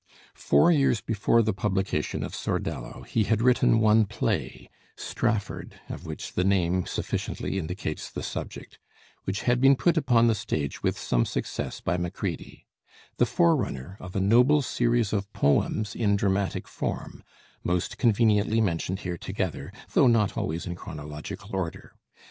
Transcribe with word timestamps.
Four 0.33 0.71
years 0.71 0.99
before 0.99 1.43
the 1.43 1.53
publication 1.53 2.23
of 2.23 2.33
'Sordello' 2.33 3.03
he 3.03 3.25
had 3.25 3.39
written 3.39 3.79
one 3.79 4.05
play, 4.05 4.67
'Strafford,' 4.95 5.79
of 5.89 6.07
which 6.07 6.33
the 6.33 6.43
name 6.43 6.87
sufficiently 6.87 7.59
indicates 7.59 8.09
the 8.09 8.23
subject, 8.23 8.79
which 9.25 9.43
had 9.43 9.61
been 9.61 9.75
put 9.75 9.97
upon 9.97 10.25
the 10.25 10.33
stage 10.33 10.81
with 10.81 10.97
some 10.97 11.23
success 11.23 11.81
by 11.81 11.97
Macready; 11.97 12.65
the 13.17 13.27
forerunner 13.27 13.95
of 13.99 14.15
a 14.15 14.19
noble 14.19 14.63
series 14.63 15.13
of 15.13 15.31
poems 15.33 15.93
in 15.93 16.15
dramatic 16.15 16.67
form, 16.67 17.23
most 17.63 17.99
conveniently 17.99 18.59
mentioned 18.59 19.01
here 19.01 19.19
together, 19.19 19.71
though 19.93 20.07
not 20.07 20.35
always 20.35 20.65
in 20.65 20.73
chronological 20.73 21.51
order. 21.55 21.93